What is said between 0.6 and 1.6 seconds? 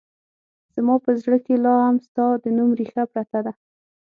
زما په زړه کې